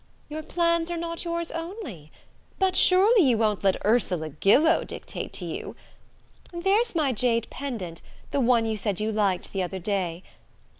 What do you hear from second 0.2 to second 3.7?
"Your plans are not yours only? But surely you won't